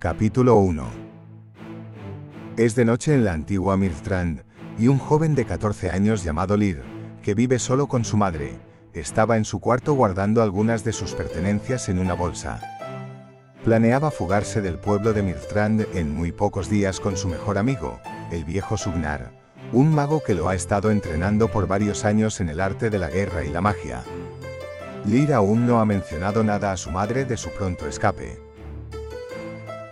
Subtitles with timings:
[0.00, 0.82] Capítulo 1
[2.56, 4.44] Es de noche en la antigua Mirstrand,
[4.78, 6.82] y un joven de 14 años llamado Lir,
[7.22, 8.58] que vive solo con su madre,
[8.94, 12.62] estaba en su cuarto guardando algunas de sus pertenencias en una bolsa.
[13.62, 18.00] Planeaba fugarse del pueblo de Mirstrand en muy pocos días con su mejor amigo,
[18.32, 19.32] el viejo Sugnar,
[19.70, 23.10] un mago que lo ha estado entrenando por varios años en el arte de la
[23.10, 24.02] guerra y la magia.
[25.04, 28.49] Lir aún no ha mencionado nada a su madre de su pronto escape.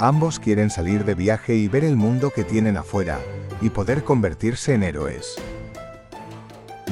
[0.01, 3.19] Ambos quieren salir de viaje y ver el mundo que tienen afuera,
[3.61, 5.35] y poder convertirse en héroes.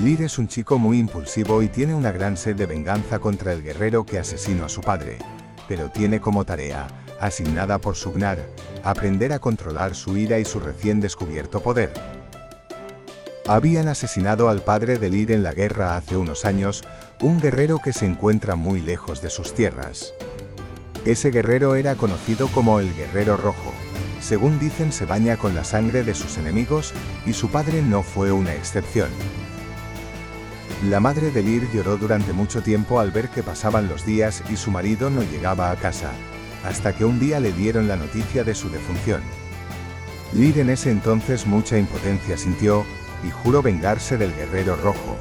[0.03, 3.63] Lir es un chico muy impulsivo y tiene una gran sed de venganza contra el
[3.63, 5.19] guerrero que asesinó a su padre,
[5.69, 6.89] pero tiene como tarea,
[7.21, 8.39] asignada por Sugnar,
[8.83, 11.93] aprender a controlar su ira y su recién descubierto poder.
[13.47, 16.83] Habían asesinado al padre de Lir en la guerra hace unos años,
[17.21, 20.13] un guerrero que se encuentra muy lejos de sus tierras.
[21.07, 23.73] Ese guerrero era conocido como el Guerrero Rojo.
[24.21, 26.93] Según dicen se baña con la sangre de sus enemigos
[27.25, 29.09] y su padre no fue una excepción.
[30.91, 34.57] La madre de Lir lloró durante mucho tiempo al ver que pasaban los días y
[34.57, 36.11] su marido no llegaba a casa,
[36.65, 39.23] hasta que un día le dieron la noticia de su defunción.
[40.33, 42.85] Lir en ese entonces mucha impotencia sintió
[43.25, 45.17] y juró vengarse del Guerrero Rojo.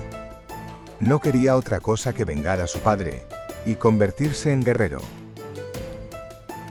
[0.99, 3.21] No quería otra cosa que vengar a su padre
[3.67, 5.24] y convertirse en guerrero.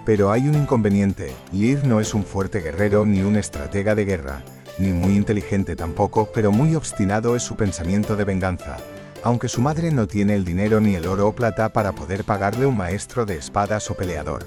[0.04, 4.42] Pero hay un inconveniente, Lir no es un fuerte guerrero ni un estratega de guerra,
[4.78, 8.76] ni muy inteligente tampoco, pero muy obstinado es su pensamiento de venganza,
[9.22, 12.66] aunque su madre no tiene el dinero ni el oro o plata para poder pagarle
[12.66, 14.46] un maestro de espadas o peleador.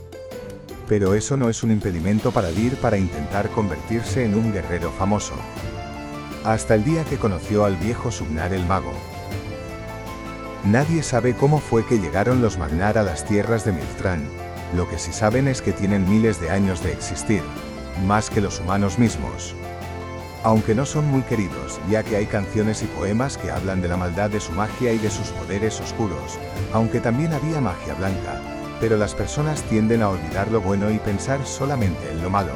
[0.88, 5.34] Pero eso no es un impedimento para Lir para intentar convertirse en un guerrero famoso.
[6.44, 8.94] Hasta el día que conoció al viejo Sugnar el mago.
[10.64, 14.30] Nadie sabe cómo fue que llegaron los Magnar a las tierras de Miltran,
[14.76, 17.42] lo que sí saben es que tienen miles de años de existir,
[18.06, 19.56] más que los humanos mismos.
[20.44, 23.98] Aunque no son muy queridos, ya que hay canciones y poemas que hablan de la
[23.98, 26.38] maldad de su magia y de sus poderes oscuros,
[26.74, 28.42] aunque también había magia blanca,
[28.80, 32.52] pero las personas tienden a olvidar lo bueno y pensar solamente en lo malo.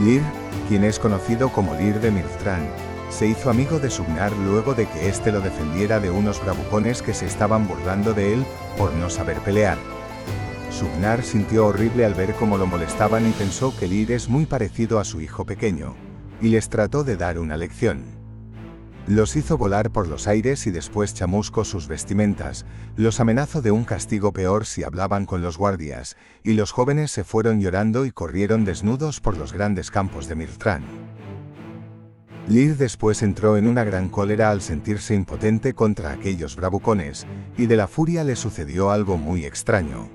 [0.00, 0.22] Lir,
[0.68, 2.68] quien es conocido como Lir de Mirtran,
[3.10, 7.14] se hizo amigo de Sugnar luego de que éste lo defendiera de unos bravucones que
[7.14, 8.44] se estaban burlando de él
[8.76, 9.97] por no saber pelear.
[10.78, 15.00] Sugnar sintió horrible al ver cómo lo molestaban y pensó que Lir es muy parecido
[15.00, 15.96] a su hijo pequeño,
[16.40, 18.04] y les trató de dar una lección.
[19.08, 23.82] Los hizo volar por los aires y después chamuscó sus vestimentas, los amenazó de un
[23.82, 28.64] castigo peor si hablaban con los guardias, y los jóvenes se fueron llorando y corrieron
[28.64, 30.84] desnudos por los grandes campos de Mirtran.
[32.46, 37.76] Lir después entró en una gran cólera al sentirse impotente contra aquellos bravucones, y de
[37.76, 40.08] la furia le sucedió algo muy extraño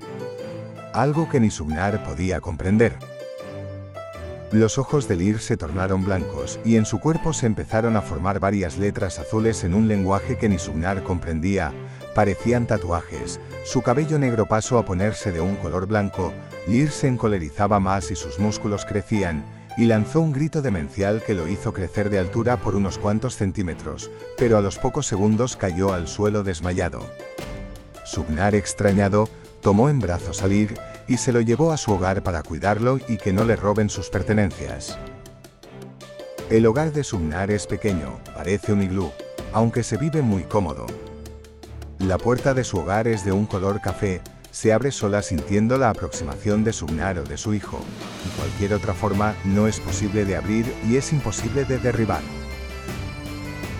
[0.94, 2.96] algo que ni Sugnar podía comprender.
[4.52, 8.38] Los ojos de Lir se tornaron blancos y en su cuerpo se empezaron a formar
[8.38, 11.72] varias letras azules en un lenguaje que ni Sugnar comprendía,
[12.14, 16.32] parecían tatuajes, su cabello negro pasó a ponerse de un color blanco,
[16.68, 19.44] Lir se encolerizaba más y sus músculos crecían,
[19.76, 24.10] y lanzó un grito demencial que lo hizo crecer de altura por unos cuantos centímetros,
[24.38, 27.04] pero a los pocos segundos cayó al suelo desmayado.
[28.04, 29.28] Sugnar extrañado,
[29.64, 30.48] tomó en brazos a
[31.08, 34.10] y se lo llevó a su hogar para cuidarlo y que no le roben sus
[34.10, 34.98] pertenencias.
[36.50, 39.10] El hogar de Sumnar es pequeño, parece un iglú,
[39.54, 40.86] aunque se vive muy cómodo.
[41.98, 44.20] La puerta de su hogar es de un color café,
[44.50, 47.80] se abre sola sintiendo la aproximación de Sumnar o de su hijo,
[48.26, 52.43] y cualquier otra forma no es posible de abrir y es imposible de derribar.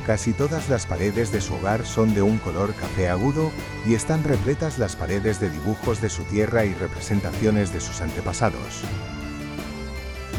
[0.06, 3.50] Casi todas las paredes de su hogar son de un color café agudo
[3.86, 8.82] y están repletas las paredes de dibujos de su tierra y representaciones de sus antepasados.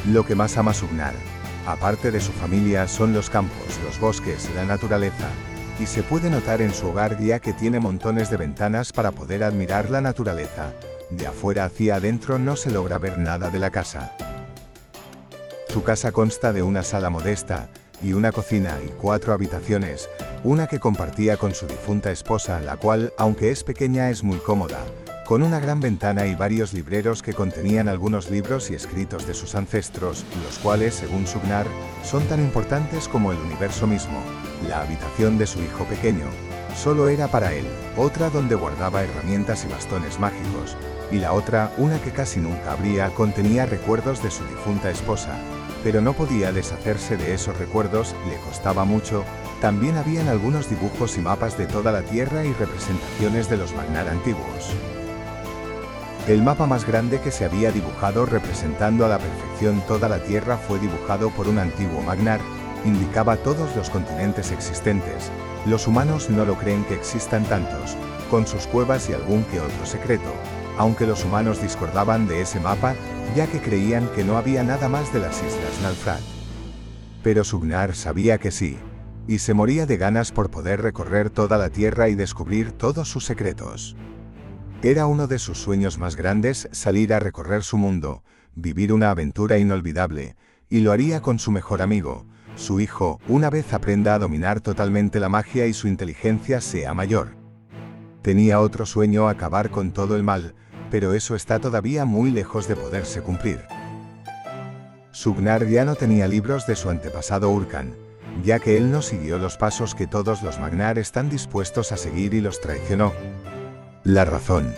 [0.08, 1.16] Lo que más ama Sugnar,
[1.66, 5.30] aparte de su familia, son los campos, los bosques, la naturaleza,
[5.80, 9.44] y se puede notar en su hogar ya que tiene montones de ventanas para poder
[9.44, 10.74] admirar la naturaleza.
[11.10, 14.16] De afuera hacia adentro no se logra ver nada de la casa.
[15.70, 17.70] Su casa consta de una sala modesta,
[18.02, 20.10] y una cocina y cuatro habitaciones,
[20.44, 24.80] una que compartía con su difunta esposa, la cual, aunque es pequeña, es muy cómoda,
[25.26, 29.56] con una gran ventana y varios libreros que contenían algunos libros y escritos de sus
[29.56, 31.66] ancestros, los cuales, según Sugnar,
[32.04, 34.20] son tan importantes como el universo mismo.
[34.70, 36.26] La habitación de su hijo pequeño
[36.76, 37.66] solo era para él,
[37.98, 40.78] otra donde guardaba herramientas y bastones mágicos,
[41.12, 45.40] y la otra, una que casi nunca abría, contenía recuerdos de su difunta esposa,
[45.86, 49.24] pero no podía deshacerse de esos recuerdos, le costaba mucho,
[49.62, 54.08] también habían algunos dibujos y mapas de toda la Tierra y representaciones de los Magnar
[54.08, 54.74] antiguos.
[56.28, 60.58] El mapa más grande que se había dibujado representando a la perfección toda la Tierra
[60.58, 62.40] fue dibujado por un antiguo Magnar,
[62.84, 65.30] indicaba todos los continentes existentes.
[65.68, 67.96] Los humanos no lo creen que existan tantos,
[68.32, 70.34] con sus cuevas y algún que otro secreto,
[70.78, 72.96] aunque los humanos discordaban de ese mapa,
[73.36, 76.22] ya que creían que no había nada más de las islas Nalfrat.
[77.24, 78.78] Pero Sugnar sabía que sí,
[79.28, 83.26] y se moría de ganas por poder recorrer toda la Tierra y descubrir todos sus
[83.26, 83.96] secretos.
[84.84, 88.24] Era uno de sus sueños más grandes salir a recorrer su mundo,
[88.54, 90.36] vivir una aventura inolvidable,
[90.70, 92.26] y lo haría con su mejor amigo,
[92.56, 97.36] su hijo, una vez aprenda a dominar totalmente la magia y su inteligencia sea mayor.
[98.22, 100.56] Tenía otro sueño acabar con todo el mal,
[100.96, 103.60] pero eso está todavía muy lejos de poderse cumplir.
[105.12, 107.94] Sugnar ya no tenía libros de su antepasado Urkan,
[108.46, 112.34] ya que él no siguió los pasos que todos los Magnar están dispuestos a seguir
[112.34, 113.12] y los traicionó.
[114.06, 114.74] La razón.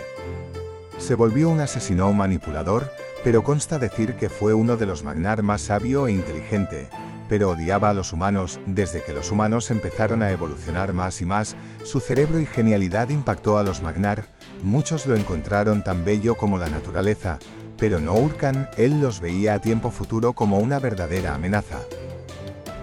[0.97, 2.91] Se volvió un asesino manipulador,
[3.23, 6.89] pero consta decir que fue uno de los Magnar más sabio e inteligente,
[7.29, 11.55] pero odiaba a los humanos, desde que los humanos empezaron a evolucionar más y más,
[11.83, 14.25] su cerebro y genialidad impactó a los Magnar,
[14.63, 17.39] muchos lo encontraron tan bello como la naturaleza,
[17.77, 21.79] pero no Urkan, él los veía a tiempo futuro como una verdadera amenaza.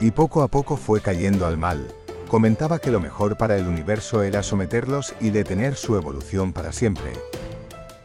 [0.01, 1.89] Y poco a poco fue cayendo al mal,
[2.29, 7.13] comentaba que lo mejor para el universo era someterlos y detener su evolución para siempre.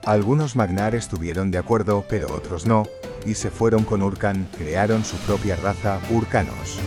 [0.06, 2.86] Algunos Magnar estuvieron de acuerdo, pero otros no,
[3.26, 6.80] y se fueron con Urkan, crearon su propia raza, Urkanos.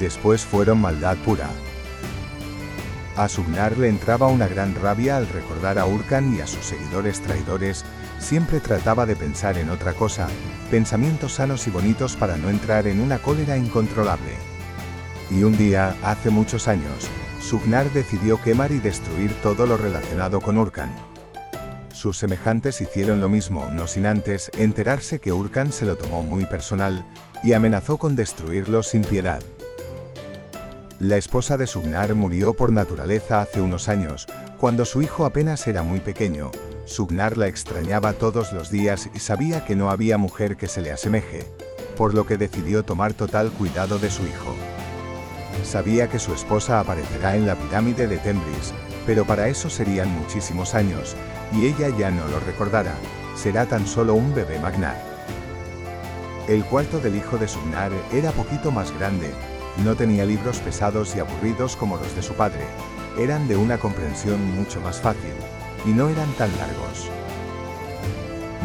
[0.00, 1.48] Después fueron maldad pura.
[3.16, 7.20] A Sugnar le entraba una gran rabia al recordar a Urkan y a sus seguidores
[7.20, 7.84] traidores,
[8.18, 10.26] siempre trataba de pensar en otra cosa,
[10.70, 14.32] pensamientos sanos y bonitos para no entrar en una cólera incontrolable.
[15.30, 17.08] Y un día, hace muchos años,
[17.40, 21.13] Sugnar decidió quemar y destruir todo lo relacionado con Urkan.
[22.04, 26.44] Sus semejantes hicieron lo mismo, no sin antes enterarse que Urkan se lo tomó muy
[26.44, 27.02] personal
[27.42, 29.42] y amenazó con destruirlo sin piedad.
[30.98, 34.26] La esposa de Sugnar murió por naturaleza hace unos años,
[34.58, 36.50] cuando su hijo apenas era muy pequeño.
[36.84, 40.92] Sugnar la extrañaba todos los días y sabía que no había mujer que se le
[40.92, 41.46] asemeje,
[41.96, 44.54] por lo que decidió tomar total cuidado de su hijo.
[45.62, 48.74] Sabía que su esposa aparecerá en la pirámide de Tembris,
[49.06, 51.16] pero para eso serían muchísimos años,
[51.56, 52.94] y ella ya no lo recordará,
[53.36, 55.00] será tan solo un bebé Magnar.
[56.48, 59.30] El cuarto del hijo de Sugnar era poquito más grande,
[59.82, 62.64] no tenía libros pesados y aburridos como los de su padre,
[63.18, 65.32] eran de una comprensión mucho más fácil,
[65.84, 67.08] y no eran tan largos.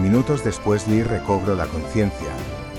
[0.02, 2.30] Minutos después Lee recobró la conciencia,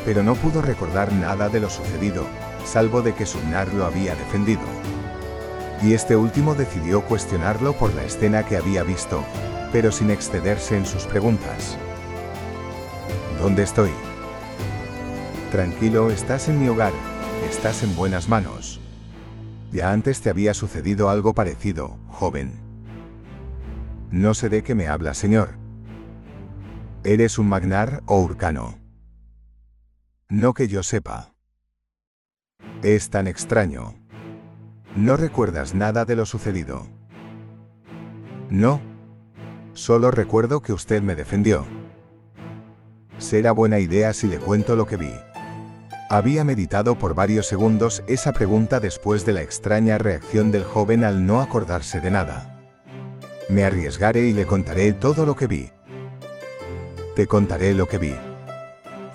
[0.04, 2.24] pero no pudo recordar nada de lo sucedido,
[2.64, 4.62] salvo de que Sugnar lo había defendido.
[5.82, 9.24] Y este último decidió cuestionarlo por la escena que había visto,
[9.72, 11.78] pero sin excederse en sus preguntas.
[13.40, 13.90] ¿Dónde estoy?
[15.50, 16.92] Tranquilo, estás en mi hogar,
[17.48, 18.80] estás en buenas manos.
[19.72, 22.52] Ya antes te había sucedido algo parecido, joven.
[24.10, 25.50] No sé de qué me habla, señor.
[27.04, 28.78] ¿Eres un magnar o urcano?
[30.28, 31.32] No que yo sepa.
[32.82, 33.94] Es tan extraño.
[34.96, 36.86] No recuerdas nada de lo sucedido.
[38.50, 38.89] No.
[39.72, 41.64] Solo recuerdo que usted me defendió.
[43.18, 45.12] Será buena idea si le cuento lo que vi.
[46.08, 51.24] Había meditado por varios segundos esa pregunta después de la extraña reacción del joven al
[51.24, 52.60] no acordarse de nada.
[53.48, 55.70] Me arriesgaré y le contaré todo lo que vi.
[57.14, 58.14] Te contaré lo que vi.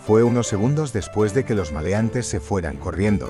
[0.06, 3.30] Fue unos segundos después de que los maleantes se fueran corriendo.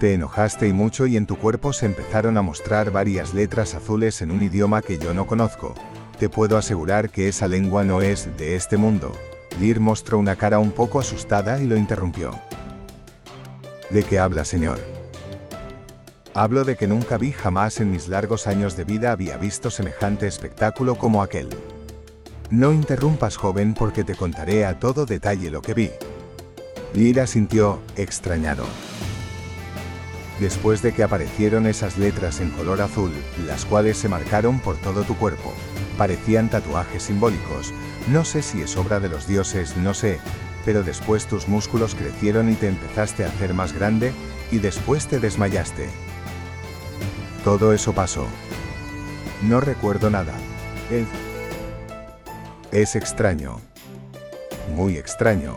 [0.00, 4.20] Te enojaste y mucho y en tu cuerpo se empezaron a mostrar varias letras azules
[4.20, 5.74] en un idioma que yo no conozco.
[6.22, 9.10] Te puedo asegurar que esa lengua no es de este mundo.
[9.58, 12.38] Lear mostró una cara un poco asustada y lo interrumpió.
[13.90, 14.78] ¿De qué habla, señor?
[16.32, 20.28] Hablo de que nunca vi jamás en mis largos años de vida había visto semejante
[20.28, 21.48] espectáculo como aquel.
[22.50, 25.90] No interrumpas, joven, porque te contaré a todo detalle lo que vi.
[26.94, 28.64] Lira sintió extrañado.
[30.38, 33.10] Después de que aparecieron esas letras en color azul,
[33.44, 35.52] las cuales se marcaron por todo tu cuerpo,
[35.98, 37.72] parecían tatuajes simbólicos.
[38.08, 40.18] No sé si es obra de los dioses, no sé,
[40.64, 44.12] pero después tus músculos crecieron y te empezaste a hacer más grande,
[44.50, 45.88] y después te desmayaste.
[47.44, 48.26] Todo eso pasó.
[49.42, 50.34] No recuerdo nada.
[52.70, 53.60] Es extraño.
[54.76, 55.56] Muy extraño.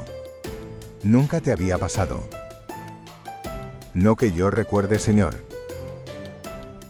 [1.04, 2.28] Nunca te había pasado.
[3.94, 5.36] No que yo recuerde, señor.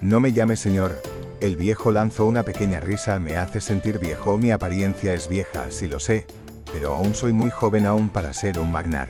[0.02, 1.02] No me llame señor.
[1.46, 5.88] El viejo lanzó una pequeña risa, me hace sentir viejo, mi apariencia es vieja, sí
[5.88, 6.26] lo sé,
[6.74, 9.10] pero aún soy muy joven aún para ser un magnar.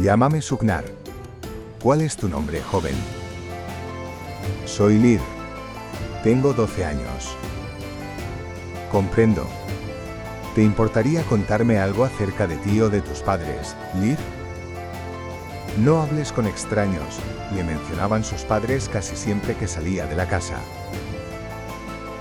[0.00, 0.84] Llámame Sugnar.
[1.82, 2.94] ¿Cuál es tu nombre, joven?
[4.64, 5.18] Soy Lir.
[6.22, 7.36] Tengo 12 años.
[8.92, 9.44] Comprendo.
[10.54, 14.18] ¿Te importaría contarme algo acerca de ti o de tus padres, Lir?
[15.80, 17.18] No hables con extraños,
[17.56, 20.60] le mencionaban sus padres casi siempre que salía de la casa.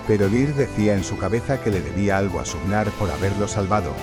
[0.07, 3.93] Pero Lir decía en su cabeza que le debía algo a Sugnar por haberlo salvado,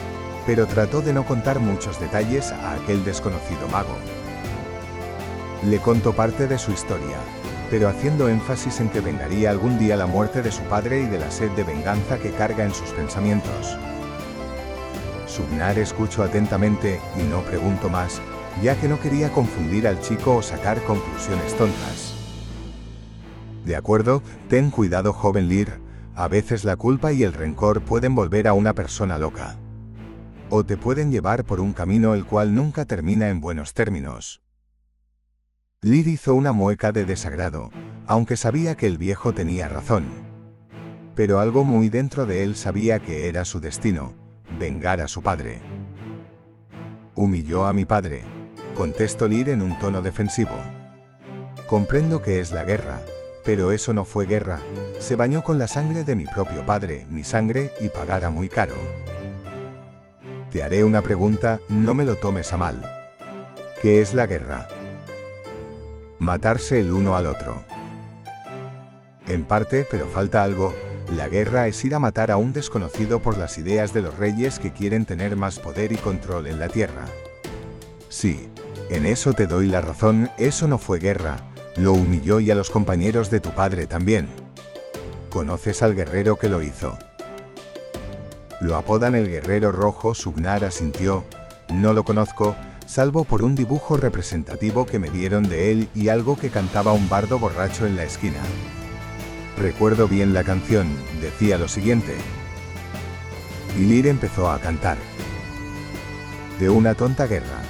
[0.47, 3.97] pero trató de no contar muchos detalles a aquel desconocido mago.
[5.64, 7.19] Le contó parte de su historia,
[7.71, 11.19] pero haciendo énfasis en que vengaría algún día la muerte de su padre y de
[11.19, 13.76] la sed de venganza que carga en sus pensamientos.
[15.26, 18.21] Sugnar escuchó atentamente y no preguntó más,
[18.62, 22.14] ya que no quería confundir al chico o sacar conclusiones tontas.
[23.64, 25.78] De acuerdo, ten cuidado joven Lear,
[26.21, 29.57] a veces la culpa y el rencor pueden volver a una persona loca.
[30.50, 34.43] O te pueden llevar por un camino el cual nunca termina en buenos términos.
[35.81, 37.71] Lear hizo una mueca de desagrado,
[38.07, 40.05] aunque sabía que el viejo tenía razón.
[41.15, 44.12] Pero algo muy dentro de él sabía que era su destino,
[44.59, 45.62] vengar a su padre.
[47.15, 48.25] Humilló a mi padre,
[48.75, 50.57] contestó Lir en un tono defensivo.
[51.67, 53.00] Comprendo que es la guerra,
[53.44, 54.61] pero eso no fue guerra,
[54.99, 58.75] se bañó con la sangre de mi propio padre, mi sangre, y pagará muy caro.
[60.50, 62.82] Te haré una pregunta, no me lo tomes a mal.
[63.80, 64.68] ¿Qué es la guerra?
[66.18, 67.64] Matarse el uno al otro.
[69.26, 70.75] En parte, pero falta algo,
[71.16, 74.59] la guerra es ir a matar a un desconocido por las ideas de los reyes
[74.59, 77.06] que quieren tener más poder y control en la tierra.
[78.09, 78.49] Sí,
[78.90, 81.37] en eso te doy la razón, eso no fue guerra,
[81.80, 84.28] lo humilló y a los compañeros de tu padre también.
[85.30, 86.99] ¿Conoces al guerrero que lo hizo?
[88.60, 91.25] Lo apodan el guerrero rojo, Sugnar asintió,
[91.72, 92.54] no lo conozco,
[92.87, 97.08] salvo por un dibujo representativo que me dieron de él y algo que cantaba un
[97.08, 98.40] bardo borracho en la esquina.
[99.58, 100.88] Recuerdo bien la canción,
[101.22, 102.14] decía lo siguiente.
[103.78, 104.99] Y Lir empezó a cantar.
[106.58, 107.62] De una tonta guerra.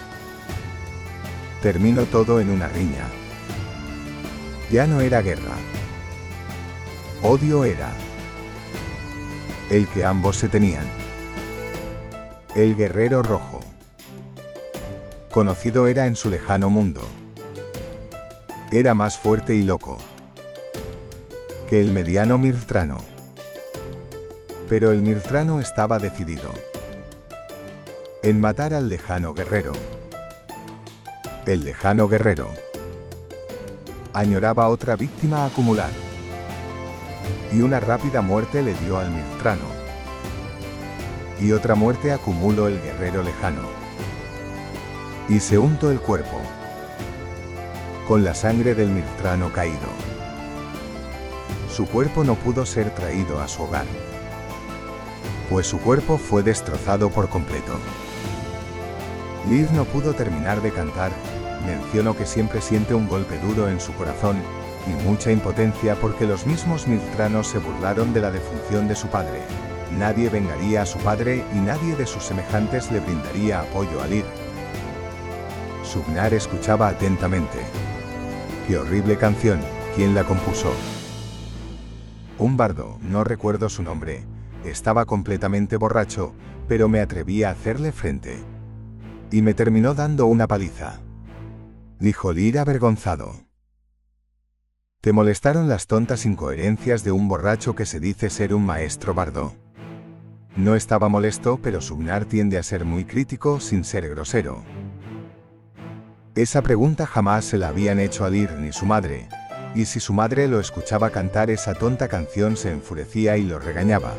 [1.62, 3.19] Terminó todo en una riña.
[4.70, 5.56] Ya no era guerra.
[7.24, 7.90] Odio era.
[9.68, 10.84] El que ambos se tenían.
[12.54, 13.60] El guerrero rojo.
[15.32, 17.00] Conocido era en su lejano mundo.
[18.70, 19.98] Era más fuerte y loco
[21.68, 22.98] que el mediano Mirtrano.
[24.68, 26.52] Pero el Mirtrano estaba decidido
[28.22, 29.72] en matar al lejano guerrero.
[31.44, 32.69] El lejano guerrero
[34.12, 35.90] añoraba otra víctima acumular.
[37.52, 39.66] Y una rápida muerte le dio al Mirtrano.
[41.40, 43.62] Y otra muerte acumuló el guerrero lejano.
[45.28, 46.40] Y se untó el cuerpo
[48.06, 49.88] con la sangre del Mirtrano caído.
[51.72, 53.86] Su cuerpo no pudo ser traído a su hogar,
[55.48, 57.72] pues su cuerpo fue destrozado por completo.
[59.48, 61.12] Liz no pudo terminar de cantar,
[61.66, 64.36] mencionó que siempre siente un golpe duro en su corazón
[64.86, 69.40] y mucha impotencia porque los mismos miltranos se burlaron de la defunción de su padre.
[69.98, 74.24] Nadie vengaría a su padre y nadie de sus semejantes le brindaría apoyo a Lir.
[75.82, 77.58] Sugnar escuchaba atentamente.
[78.66, 79.60] ¡Qué horrible canción!
[79.96, 80.72] ¿Quién la compuso?
[82.38, 84.24] Un bardo, no recuerdo su nombre.
[84.64, 86.32] Estaba completamente borracho,
[86.68, 88.38] pero me atreví a hacerle frente.
[89.32, 91.00] Y me terminó dando una paliza.
[92.00, 93.34] Dijo Lir avergonzado.
[95.02, 99.54] Te molestaron las tontas incoherencias de un borracho que se dice ser un maestro bardo.
[100.56, 104.64] No estaba molesto, pero Sugnar tiende a ser muy crítico sin ser grosero.
[106.34, 109.28] Esa pregunta jamás se la habían hecho a Lir ni su madre,
[109.74, 114.14] y si su madre lo escuchaba cantar esa tonta canción se enfurecía y lo regañaba.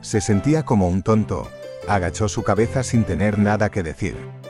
[0.00, 1.48] Se sentía como un tonto,
[1.86, 4.41] agachó su cabeza sin tener nada que decir.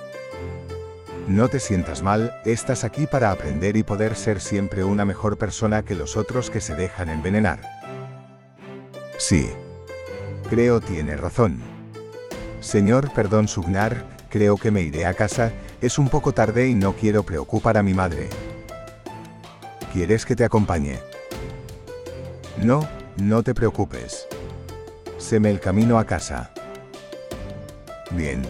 [1.28, 5.84] No te sientas mal, estás aquí para aprender y poder ser siempre una mejor persona
[5.84, 7.60] que los otros que se dejan envenenar.
[9.18, 9.48] Sí.
[10.50, 11.60] Creo tiene razón.
[12.60, 16.94] Señor, perdón Sugnar, creo que me iré a casa, es un poco tarde y no
[16.94, 18.28] quiero preocupar a mi madre.
[19.92, 20.98] ¿Quieres que te acompañe?
[22.58, 24.26] No, no te preocupes.
[25.18, 26.52] Seme el camino a casa.
[28.10, 28.42] Bien,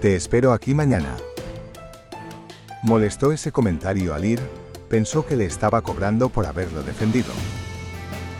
[0.00, 1.16] te espero aquí mañana.
[2.82, 4.40] Molestó ese comentario a Lir,
[4.88, 7.32] pensó que le estaba cobrando por haberlo defendido.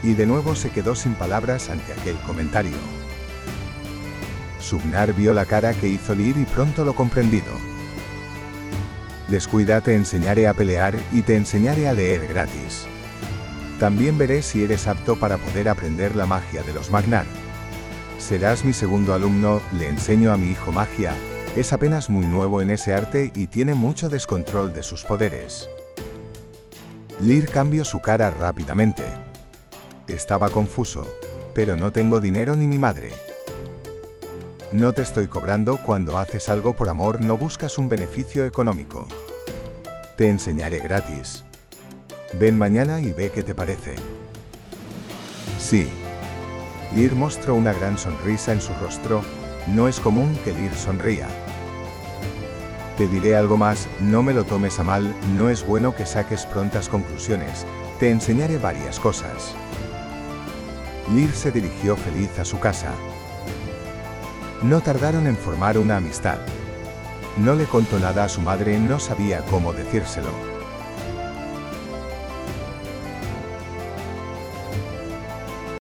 [0.01, 2.77] y de nuevo se quedó sin palabras ante aquel comentario.
[4.61, 7.51] Subnar vio la cara que hizo Lir y pronto lo comprendido.
[9.27, 12.87] Descuida, te enseñaré a pelear y te enseñaré a leer gratis.
[13.81, 17.27] También veré si eres apto para poder aprender la magia de los Magnar.
[18.19, 21.13] Serás mi segundo alumno, le enseño a mi hijo magia,
[21.57, 25.69] es apenas muy nuevo en ese arte y tiene mucho descontrol de sus poderes.
[27.21, 29.03] Lir cambió su cara rápidamente.
[30.07, 31.07] Estaba confuso,
[31.55, 33.11] pero no tengo dinero ni mi madre.
[34.71, 39.09] No te estoy cobrando cuando haces algo por amor, no buscas un beneficio económico.
[40.17, 41.45] Te enseñaré gratis.
[42.35, 43.95] Ven mañana y ve qué te parece.
[45.59, 45.89] Sí.
[46.95, 49.23] Lir mostró una gran sonrisa en su rostro,
[49.75, 51.29] no es común que Lir sonría.
[52.97, 56.47] Te diré algo más, no me lo tomes a mal, no es bueno que saques
[56.47, 57.67] prontas conclusiones,
[58.01, 59.55] te enseñaré varias cosas.
[61.15, 62.93] Lir se dirigió feliz a su casa.
[64.63, 66.39] No tardaron en formar una amistad.
[67.37, 70.58] No le contó nada a su madre, no sabía cómo decírselo.